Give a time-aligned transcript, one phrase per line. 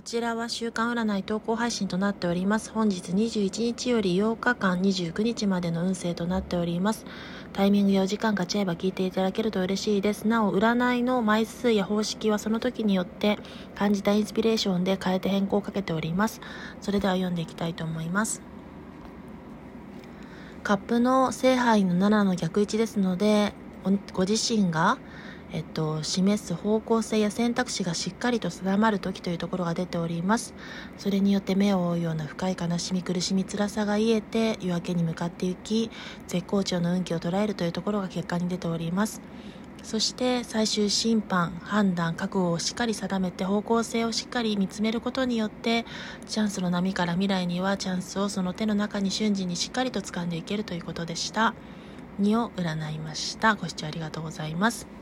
[0.00, 2.70] こちらは週間占い投稿配信となっております。
[2.70, 7.04] 本日21日より8日間29日までの運勢となっております。
[7.52, 10.26] タイミングやお時間がち合えば聞いていただけると嬉しいです。
[10.26, 13.38] なお、占いの枚数や方式はその時によって
[13.74, 16.40] 感じたインスピレーションで変えて変更をかけております。
[16.80, 18.40] それでは読んでいきたいと思います。
[20.62, 23.52] カップの聖杯の7の逆位置ですので、
[24.12, 24.98] ご自身が
[25.52, 30.54] えっと、示す方向性や選択肢がしっかりと定まる時というところが出ております。
[30.96, 35.90] それによって目を覆うような深い悲しみ、苦しみ、辛さが癒えて夜明けに向かって行き、
[36.28, 39.20] 絶好調の運気を捉えるというところが結果に出ております。
[39.82, 45.86] そして最終審判、判断、覚悟をしっかり定めて方向性をしっかり見つめることによって
[46.28, 51.54] チャンスの波から未来にはチャンスをその手の中に瞬時にしっかりと掴んでいけるということでした。
[52.20, 53.54] 2を占いました。
[53.54, 54.99] ご視聴ありがとうございます。